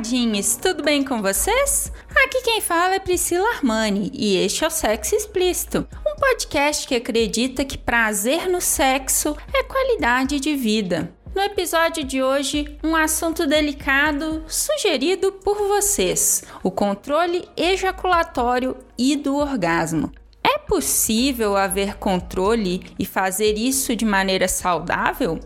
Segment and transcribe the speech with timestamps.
[0.00, 1.92] Namoradinhos, tudo bem com vocês?
[2.24, 6.94] Aqui quem fala é Priscila Armani e este é o Sexo Explícito, um podcast que
[6.94, 11.12] acredita que prazer no sexo é qualidade de vida.
[11.34, 19.36] No episódio de hoje, um assunto delicado sugerido por vocês: o controle ejaculatório e do
[19.36, 20.10] orgasmo.
[20.42, 25.38] É possível haver controle e fazer isso de maneira saudável?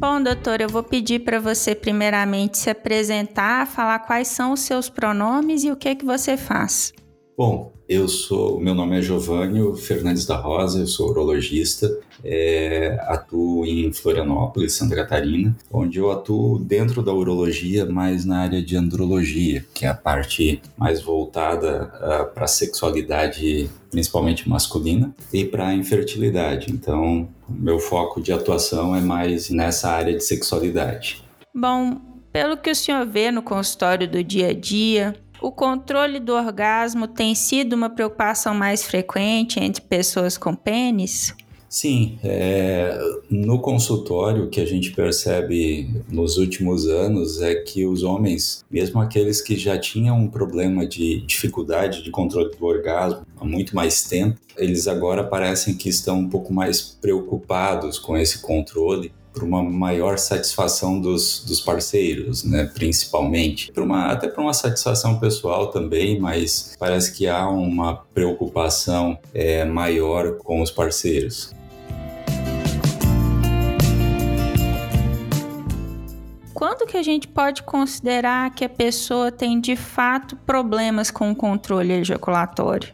[0.00, 4.88] Bom, doutor, eu vou pedir para você primeiramente se apresentar, falar quais são os seus
[4.88, 6.92] pronomes e o que que você faz.
[7.36, 13.64] Bom, eu sou, meu nome é Giovanni Fernandes da Rosa, eu sou urologista, é, atuo
[13.66, 19.64] em Florianópolis, Santa Catarina, onde eu atuo dentro da urologia, mas na área de andrologia,
[19.74, 25.74] que é a parte mais voltada ah, para a sexualidade, principalmente masculina, e para a
[25.74, 26.72] infertilidade.
[26.72, 31.22] Então, meu foco de atuação é mais nessa área de sexualidade.
[31.54, 32.00] Bom,
[32.32, 37.06] pelo que o senhor vê no consultório do dia a dia, o controle do orgasmo
[37.06, 41.34] tem sido uma preocupação mais frequente entre pessoas com pênis?
[41.68, 42.98] Sim, é,
[43.28, 49.00] no consultório o que a gente percebe nos últimos anos é que os homens, mesmo
[49.00, 54.04] aqueles que já tinham um problema de dificuldade de controle do orgasmo há muito mais
[54.04, 59.62] tempo, eles agora parecem que estão um pouco mais preocupados com esse controle para uma
[59.62, 66.18] maior satisfação dos, dos parceiros, né, principalmente, para uma, até para uma satisfação pessoal também,
[66.18, 71.54] mas parece que há uma preocupação é, maior com os parceiros.
[76.88, 81.92] Que a gente pode considerar que a pessoa tem de fato problemas com o controle
[81.92, 82.88] ejaculatório?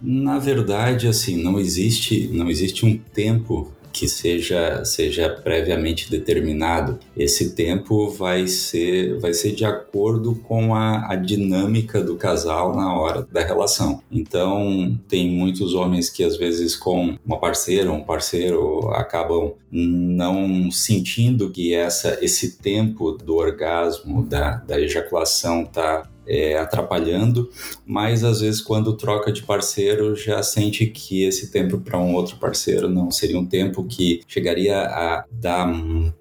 [0.00, 6.98] Na verdade, assim, não existe, não existe um tempo que seja, seja previamente determinado.
[7.16, 12.94] Esse tempo vai ser, vai ser de acordo com a, a dinâmica do casal na
[12.94, 14.02] hora da relação.
[14.12, 21.50] Então, tem muitos homens que às vezes com uma parceira, um parceiro, acabam não sentindo
[21.50, 27.48] que essa, esse tempo do orgasmo, da, da ejaculação está é, atrapalhando,
[27.84, 32.36] mas às vezes quando troca de parceiro já sente que esse tempo para um outro
[32.36, 35.72] parceiro não seria um tempo que chegaria a dar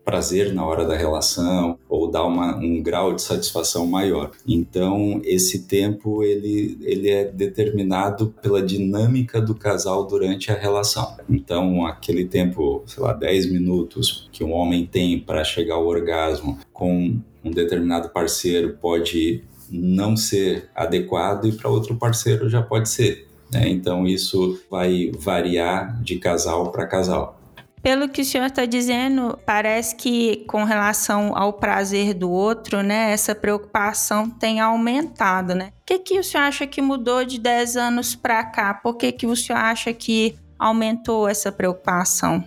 [0.03, 4.31] prazer na hora da relação ou dar uma, um grau de satisfação maior.
[4.47, 11.17] Então, esse tempo ele, ele é determinado pela dinâmica do casal durante a relação.
[11.29, 16.59] Então, aquele tempo, sei lá, 10 minutos que um homem tem para chegar ao orgasmo
[16.71, 19.43] com um determinado parceiro pode
[19.81, 23.27] não ser adequado e para outro parceiro já pode ser.
[23.51, 23.69] Né?
[23.69, 27.39] Então, isso vai variar de casal para casal.
[27.85, 33.11] Pelo que o senhor está dizendo, parece que com relação ao prazer do outro, né,
[33.11, 35.71] essa preocupação tem aumentado, né?
[35.81, 38.73] O que, que o senhor acha que mudou de 10 anos para cá?
[38.73, 42.43] Por que, que o senhor acha que aumentou essa preocupação?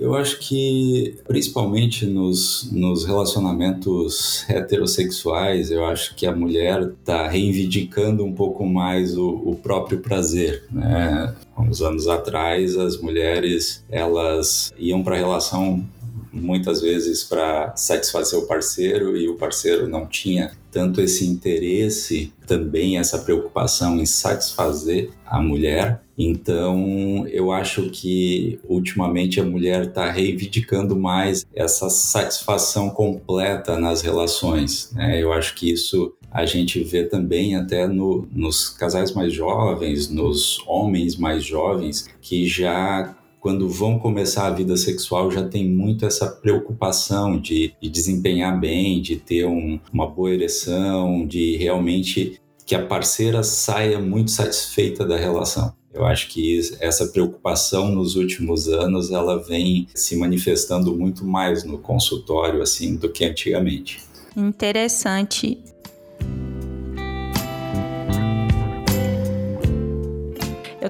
[0.00, 8.24] Eu acho que, principalmente nos, nos relacionamentos heterossexuais, eu acho que a mulher está reivindicando
[8.24, 10.64] um pouco mais o, o próprio prazer.
[10.72, 11.34] Né?
[11.58, 15.84] Uns anos atrás, as mulheres elas iam para a relação
[16.32, 22.98] muitas vezes para satisfazer o parceiro e o parceiro não tinha tanto esse interesse, também
[22.98, 26.00] essa preocupação em satisfazer a mulher.
[26.16, 34.92] Então, eu acho que ultimamente a mulher está reivindicando mais essa satisfação completa nas relações.
[34.92, 35.20] Né?
[35.20, 40.62] Eu acho que isso a gente vê também até no, nos casais mais jovens, nos
[40.66, 46.28] homens mais jovens, que já quando vão começar a vida sexual já tem muito essa
[46.28, 52.86] preocupação de, de desempenhar bem, de ter um, uma boa ereção, de realmente que a
[52.86, 55.74] parceira saia muito satisfeita da relação.
[55.92, 61.78] Eu acho que essa preocupação nos últimos anos ela vem se manifestando muito mais no
[61.78, 64.00] consultório assim do que antigamente.
[64.36, 65.58] Interessante.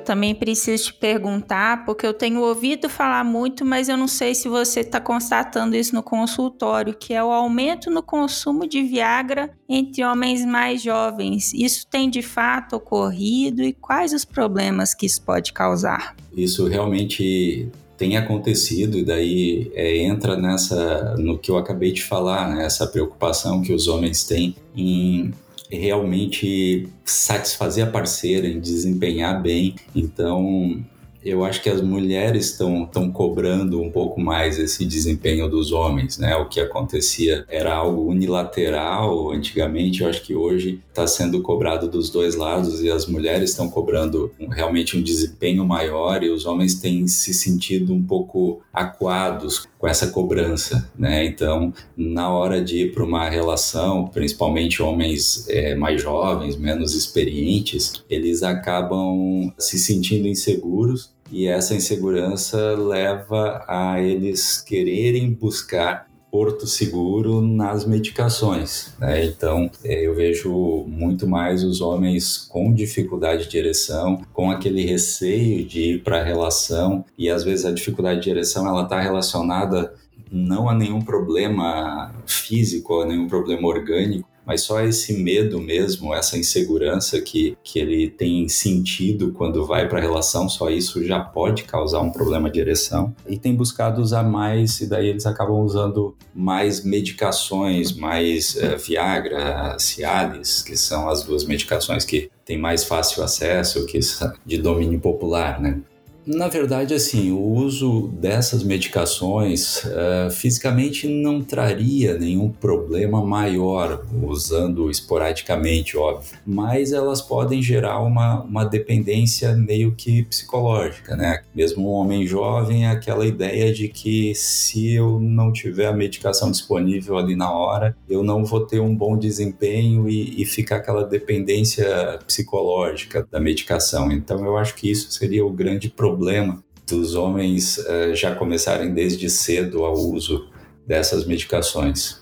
[0.00, 4.34] Eu também preciso te perguntar, porque eu tenho ouvido falar muito, mas eu não sei
[4.34, 9.50] se você está constatando isso no consultório, que é o aumento no consumo de Viagra
[9.68, 11.52] entre homens mais jovens.
[11.52, 16.16] Isso tem de fato ocorrido e quais os problemas que isso pode causar?
[16.34, 17.68] Isso realmente
[17.98, 22.64] tem acontecido e daí é, entra nessa no que eu acabei de falar, né?
[22.64, 25.30] essa preocupação que os homens têm em
[25.70, 29.74] realmente satisfazer a parceira, em desempenhar bem.
[29.94, 30.84] Então,
[31.22, 36.34] eu acho que as mulheres estão cobrando um pouco mais esse desempenho dos homens, né?
[36.36, 42.08] O que acontecia era algo unilateral antigamente, eu acho que hoje está sendo cobrado dos
[42.08, 47.06] dois lados e as mulheres estão cobrando realmente um desempenho maior e os homens têm
[47.06, 51.24] se sentido um pouco acuados com essa cobrança, né?
[51.24, 58.04] Então, na hora de ir para uma relação, principalmente homens é, mais jovens, menos experientes,
[58.08, 67.40] eles acabam se sentindo inseguros e essa insegurança leva a eles quererem buscar porto seguro
[67.40, 68.94] nas medicações.
[68.98, 69.26] Né?
[69.26, 75.64] Então, é, eu vejo muito mais os homens com dificuldade de ereção, com aquele receio
[75.66, 79.92] de ir para a relação, e às vezes a dificuldade de ereção ela está relacionada
[80.30, 86.38] não a nenhum problema físico, a nenhum problema orgânico, mas só esse medo mesmo, essa
[86.38, 91.64] insegurança que, que ele tem sentido quando vai para a relação, só isso já pode
[91.64, 93.14] causar um problema de ereção.
[93.28, 99.76] E tem buscado usar mais, e daí eles acabam usando mais medicações, mais uh, Viagra,
[99.78, 104.00] Cialis, que são as duas medicações que têm mais fácil acesso, que
[104.44, 105.80] de domínio popular, né?
[106.26, 114.90] Na verdade, assim, o uso dessas medicações uh, fisicamente não traria nenhum problema maior, usando
[114.90, 121.42] esporadicamente, óbvio, mas elas podem gerar uma, uma dependência meio que psicológica, né?
[121.54, 127.16] Mesmo um homem jovem, aquela ideia de que se eu não tiver a medicação disponível
[127.16, 132.18] ali na hora, eu não vou ter um bom desempenho e, e ficar aquela dependência
[132.26, 134.12] psicológica da medicação.
[134.12, 138.92] Então, eu acho que isso seria o grande problema problema dos homens uh, já começarem
[138.92, 140.48] desde cedo ao uso
[140.84, 142.19] dessas medicações.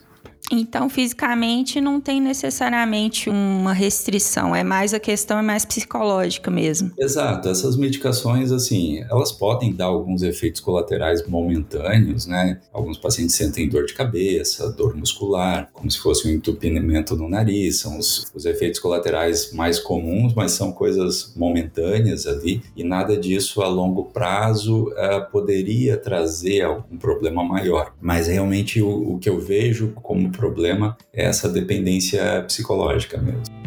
[0.51, 6.91] Então, fisicamente não tem necessariamente uma restrição, é mais a questão é mais psicológica mesmo.
[6.99, 12.61] Exato, essas medicações assim, elas podem dar alguns efeitos colaterais momentâneos, né?
[12.73, 17.81] Alguns pacientes sentem dor de cabeça, dor muscular, como se fosse um entupimento no nariz,
[17.81, 23.61] são os, os efeitos colaterais mais comuns, mas são coisas momentâneas ali e nada disso
[23.63, 27.93] a longo prazo uh, poderia trazer algum problema maior.
[28.01, 33.59] Mas realmente o, o que eu vejo como problema é essa dependência psicológica mesmo.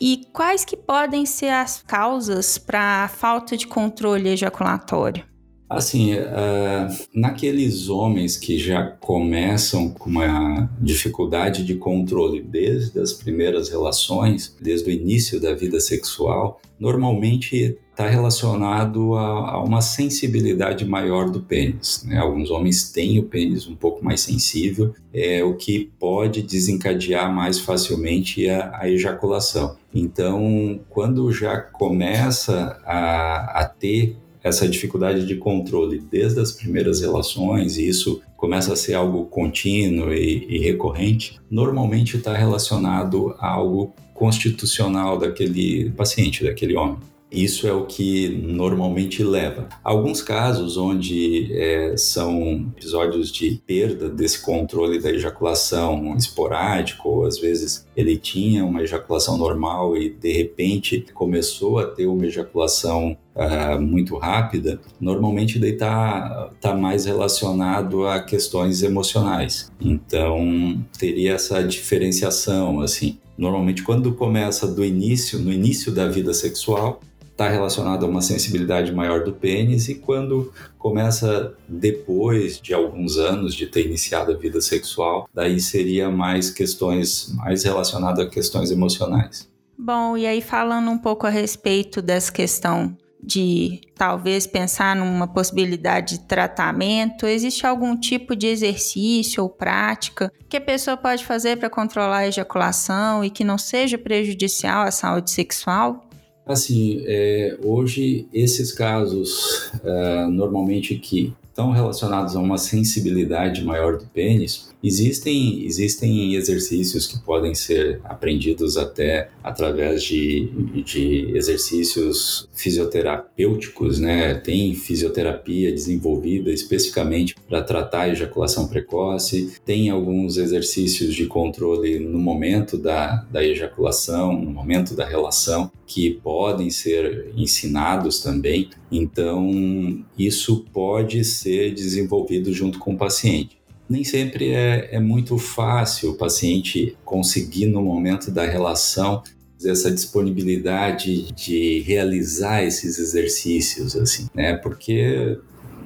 [0.00, 5.24] E quais que podem ser as causas para a falta de controle ejaculatório?
[5.68, 13.68] Assim, uh, naqueles homens que já começam com uma dificuldade de controle desde as primeiras
[13.68, 21.30] relações, desde o início da vida sexual, normalmente está relacionado a, a, uma sensibilidade maior
[21.30, 22.04] do pênis.
[22.06, 22.18] Né?
[22.18, 27.58] Alguns homens têm o pênis um pouco mais sensível, é o que pode desencadear mais
[27.58, 29.78] facilmente a, a ejaculação.
[29.94, 37.78] Então, quando já começa a, a ter essa dificuldade de controle desde as primeiras relações,
[37.78, 43.94] e isso começa a ser algo contínuo e, e recorrente, normalmente está relacionado a algo
[44.12, 46.98] constitucional daquele paciente, daquele homem.
[47.36, 49.68] Isso é o que normalmente leva.
[49.84, 57.38] Alguns casos onde é, são episódios de perda desse controle da ejaculação esporádico, ou às
[57.38, 63.78] vezes ele tinha uma ejaculação normal e de repente começou a ter uma ejaculação uh,
[63.78, 69.70] muito rápida, normalmente daí está tá mais relacionado a questões emocionais.
[69.78, 73.18] Então teria essa diferenciação assim.
[73.36, 77.02] Normalmente quando começa do início, no início da vida sexual,
[77.36, 83.54] está relacionado a uma sensibilidade maior do pênis e quando começa depois de alguns anos
[83.54, 89.46] de ter iniciado a vida sexual, daí seria mais questões mais relacionadas a questões emocionais.
[89.78, 96.18] Bom, e aí falando um pouco a respeito dessa questão de talvez pensar numa possibilidade
[96.18, 101.68] de tratamento, existe algum tipo de exercício ou prática que a pessoa pode fazer para
[101.68, 106.05] controlar a ejaculação e que não seja prejudicial à saúde sexual?
[106.46, 114.06] Assim, é, hoje esses casos, é, normalmente que estão relacionados a uma sensibilidade maior do
[114.06, 120.48] pênis, existem, existem exercícios que podem ser aprendidos até através de,
[120.84, 124.34] de exercícios fisioterapêuticos, né?
[124.34, 132.18] Tem fisioterapia desenvolvida especificamente para tratar a ejaculação precoce, tem alguns exercícios de controle no
[132.18, 138.70] momento da, da ejaculação, no momento da relação, que podem ser ensinados também.
[138.90, 143.55] Então, isso pode ser desenvolvido junto com o paciente.
[143.88, 149.22] Nem sempre é, é muito fácil o paciente conseguir, no momento da relação,
[149.64, 154.56] essa disponibilidade de realizar esses exercícios, assim, né?
[154.56, 155.38] Porque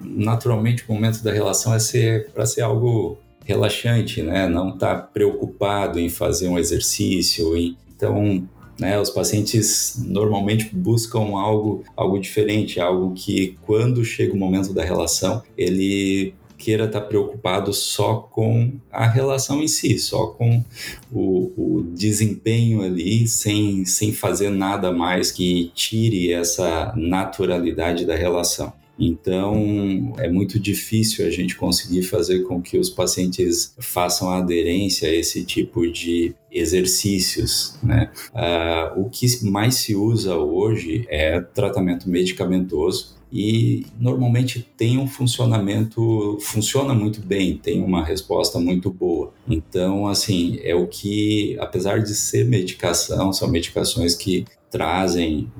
[0.02, 4.48] naturalmente o momento da relação é ser para ser algo relaxante, né?
[4.48, 7.56] Não estar tá preocupado em fazer um exercício,
[7.88, 8.48] então
[8.80, 8.98] né?
[8.98, 15.42] Os pacientes normalmente buscam algo, algo diferente, algo que quando chega o momento da relação,
[15.56, 20.62] ele queira estar preocupado só com a relação em si, só com
[21.10, 28.72] o, o, desempenho ali, sem, sem fazer nada mais que tire essa naturalidade da relação.
[29.00, 35.14] Então, é muito difícil a gente conseguir fazer com que os pacientes façam aderência a
[35.14, 38.10] esse tipo de exercícios, né?
[38.34, 46.36] Uh, o que mais se usa hoje é tratamento medicamentoso e normalmente tem um funcionamento,
[46.40, 49.32] funciona muito bem, tem uma resposta muito boa.
[49.48, 55.50] Então, assim, é o que, apesar de ser medicação, são medicações que trazem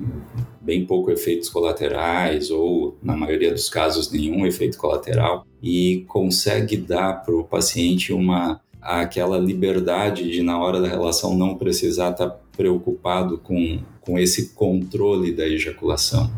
[0.61, 7.23] bem pouco efeitos colaterais ou na maioria dos casos nenhum efeito colateral e consegue dar
[7.23, 12.37] para o paciente uma aquela liberdade de na hora da relação não precisar estar tá
[12.57, 16.31] preocupado com, com esse controle da ejaculação.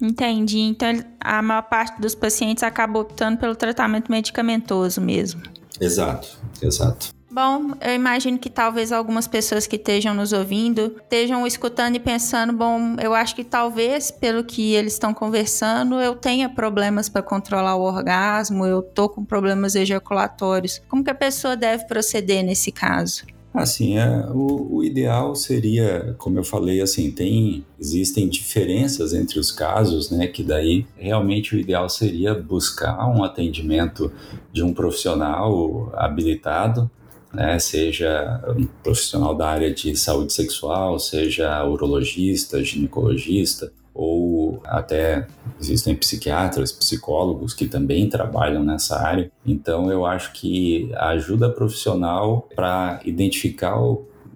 [0.00, 0.58] Entendi.
[0.58, 0.88] Então
[1.20, 5.42] a maior parte dos pacientes acaba optando pelo tratamento medicamentoso mesmo.
[5.80, 7.19] Exato, exato.
[7.32, 12.52] Bom, eu imagino que talvez algumas pessoas que estejam nos ouvindo estejam escutando e pensando:
[12.52, 17.76] bom, eu acho que talvez, pelo que eles estão conversando, eu tenha problemas para controlar
[17.76, 20.82] o orgasmo, eu tô com problemas ejaculatórios.
[20.88, 23.24] Como que a pessoa deve proceder nesse caso?
[23.54, 29.50] Assim, é, o, o, ideal seria, como eu falei, assim, tem existem diferenças entre os
[29.50, 30.26] casos, né?
[30.28, 34.12] Que daí realmente o ideal seria buscar um atendimento
[34.52, 36.90] de um profissional habilitado
[37.32, 45.26] né, seja um profissional da área de saúde sexual, seja urologista, ginecologista, ou até
[45.60, 49.30] existem psiquiatras, psicólogos que também trabalham nessa área.
[49.44, 53.76] Então, eu acho que a ajuda profissional para identificar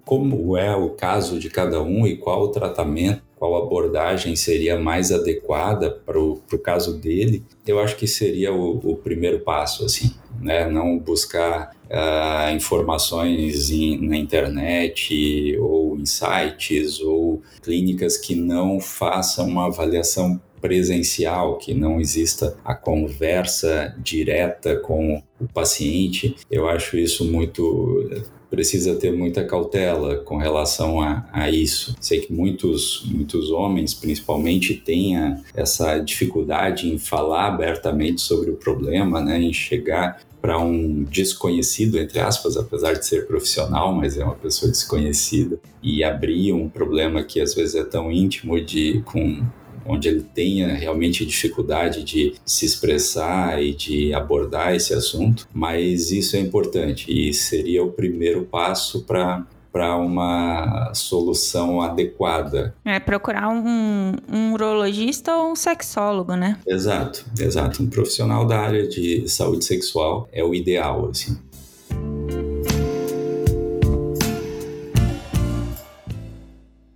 [0.03, 5.11] como é o caso de cada um e qual o tratamento, qual abordagem seria mais
[5.11, 10.69] adequada para o caso dele, eu acho que seria o, o primeiro passo, assim, né?
[10.69, 19.47] Não buscar uh, informações em, na internet ou em sites ou clínicas que não façam
[19.47, 26.35] uma avaliação presencial, que não exista a conversa direta com o paciente.
[26.49, 28.09] Eu acho isso muito
[28.55, 31.93] precisa ter muita cautela com relação a, a, isso.
[31.99, 35.15] Sei que muitos, muitos homens, principalmente, têm
[35.53, 42.19] essa dificuldade em falar abertamente sobre o problema, né, em chegar para um desconhecido, entre
[42.19, 47.41] aspas, apesar de ser profissional, mas é uma pessoa desconhecida, e abrir um problema que
[47.41, 49.43] às vezes é tão íntimo de com
[49.85, 56.35] onde ele tenha realmente dificuldade de se expressar e de abordar esse assunto, mas isso
[56.35, 62.73] é importante e seria o primeiro passo para para uma solução adequada.
[62.85, 66.57] É procurar um, um urologista ou um sexólogo, né?
[66.65, 67.83] Exato, exato.
[67.83, 71.37] Um profissional da área de saúde sexual é o ideal, assim.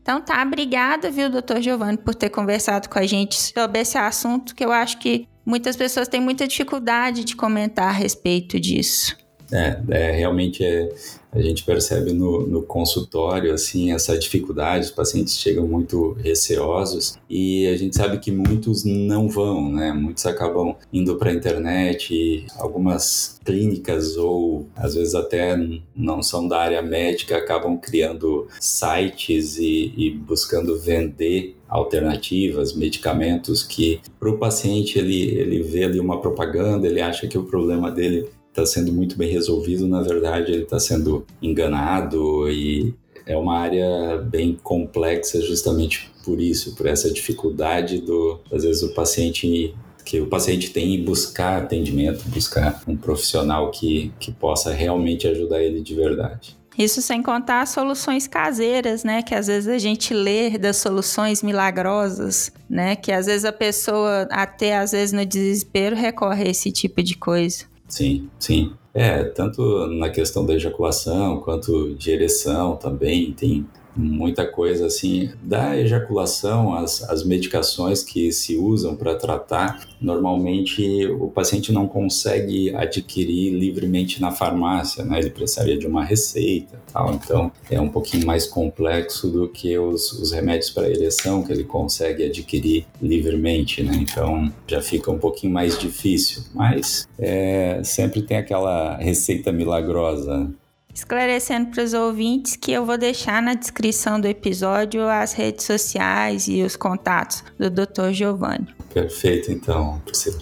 [0.10, 4.56] Então tá, obrigada, viu, doutor Giovanni, por ter conversado com a gente sobre esse assunto
[4.56, 9.16] que eu acho que muitas pessoas têm muita dificuldade de comentar a respeito disso.
[9.52, 10.90] É, é realmente é,
[11.32, 17.68] a gente percebe no, no, consultório assim essa dificuldade, os pacientes chegam muito receosos e
[17.68, 19.92] a gente sabe que muitos não vão, né?
[19.92, 25.58] Muitos acabam indo para a internet, algumas clínicas ou às vezes até
[25.96, 34.02] não são da área médica acabam criando sites e, e buscando vender alternativas, medicamentos que
[34.20, 38.28] para o paciente ele, ele vê ali uma propaganda, ele acha que o problema dele
[38.60, 42.94] está sendo muito bem resolvido, na verdade ele está sendo enganado e
[43.26, 48.94] é uma área bem complexa justamente por isso, por essa dificuldade do às vezes o
[48.94, 49.74] paciente
[50.06, 55.62] que o paciente tem em buscar atendimento, buscar um profissional que, que possa realmente ajudar
[55.62, 56.58] ele de verdade.
[56.80, 59.22] Isso sem contar as soluções caseiras, né?
[59.22, 62.96] Que às vezes a gente lê das soluções milagrosas, né?
[62.96, 67.18] Que às vezes a pessoa, até às vezes no desespero, recorre a esse tipo de
[67.18, 67.66] coisa.
[67.90, 68.74] Sim, sim.
[68.94, 73.68] É, tanto na questão da ejaculação quanto de ereção também tem
[74.00, 75.30] muita coisa assim.
[75.44, 82.74] Da ejaculação, as, as medicações que se usam para tratar, normalmente o paciente não consegue
[82.76, 85.20] adquirir livremente na farmácia, né?
[85.20, 87.14] Ele precisaria de uma receita tal.
[87.14, 91.64] Então, é um pouquinho mais complexo do que os, os remédios para ereção que ele
[91.64, 93.94] consegue adquirir livremente, né?
[93.96, 96.44] Então, já fica um pouquinho mais difícil.
[96.54, 100.50] Mas é, sempre tem aquela receita milagrosa
[101.00, 106.50] Esclarecendo para os ouvintes que eu vou deixar na descrição do episódio as redes sociais
[106.50, 108.12] e os contatos do Dr.
[108.12, 108.68] Giovanni.
[108.94, 110.40] Perfeito, então, Priscila.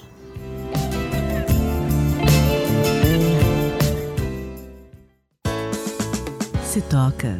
[6.65, 7.39] Se toca.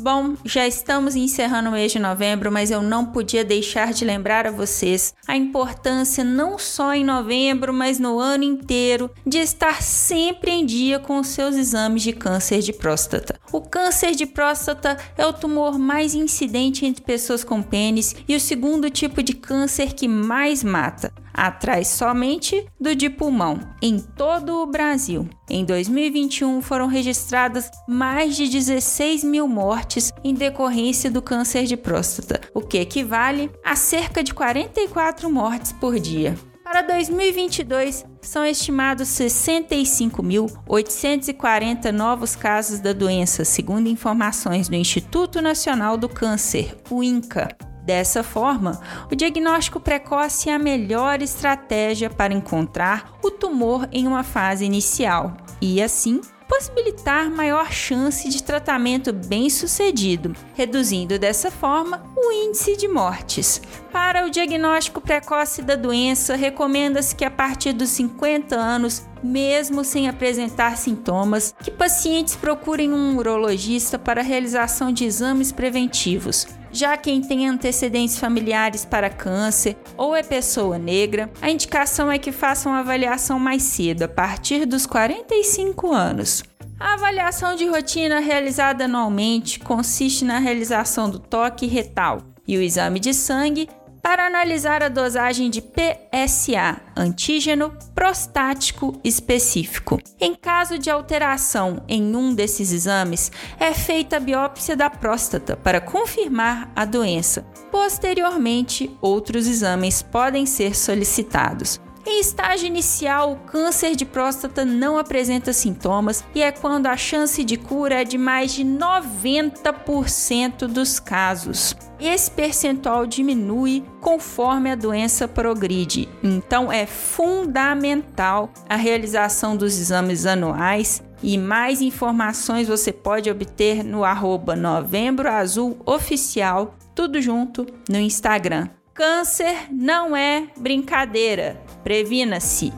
[0.00, 4.46] Bom, já estamos encerrando o mês de novembro, mas eu não podia deixar de lembrar
[4.46, 10.52] a vocês a importância não só em novembro, mas no ano inteiro de estar sempre
[10.52, 13.38] em dia com os seus exames de câncer de próstata.
[13.52, 18.40] O câncer de próstata é o tumor mais incidente entre pessoas com pênis e o
[18.40, 24.66] segundo tipo de câncer que mais mata atrás somente do de pulmão, em todo o
[24.66, 25.28] Brasil.
[25.48, 32.40] Em 2021 foram registradas mais de 16 mil mortes em decorrência do câncer de próstata,
[32.54, 36.36] o que equivale a cerca de 44 mortes por dia.
[36.70, 46.08] Para 2022, são estimados 65.840 novos casos da doença, segundo informações do Instituto Nacional do
[46.08, 47.48] Câncer, o INCA.
[47.90, 54.22] Dessa forma, o diagnóstico precoce é a melhor estratégia para encontrar o tumor em uma
[54.22, 62.30] fase inicial e, assim, possibilitar maior chance de tratamento bem sucedido, reduzindo dessa forma o
[62.30, 63.60] índice de mortes.
[63.90, 70.08] Para o diagnóstico precoce da doença, recomenda-se que a partir dos 50 anos, mesmo sem
[70.08, 77.20] apresentar sintomas, que pacientes procurem um urologista para a realização de exames preventivos, já quem
[77.20, 82.80] tem antecedentes familiares para câncer ou é pessoa negra, a indicação é que façam uma
[82.80, 86.42] avaliação mais cedo, a partir dos 45 anos.
[86.78, 92.98] A avaliação de rotina realizada anualmente consiste na realização do toque retal e o exame
[92.98, 93.68] de sangue
[94.02, 99.98] para analisar a dosagem de PSA, antígeno prostático específico.
[100.20, 105.80] Em caso de alteração em um desses exames, é feita a biópsia da próstata para
[105.80, 107.44] confirmar a doença.
[107.70, 111.80] Posteriormente, outros exames podem ser solicitados.
[112.12, 117.44] Em estágio inicial, o câncer de próstata não apresenta sintomas e é quando a chance
[117.44, 121.76] de cura é de mais de 90% dos casos.
[122.00, 131.00] Esse percentual diminui conforme a doença progride, então é fundamental a realização dos exames anuais
[131.22, 138.68] e mais informações você pode obter no arroba Novembro Azul Oficial, tudo junto no Instagram.
[138.92, 141.69] Câncer não é brincadeira.
[141.82, 142.72] Previna-se.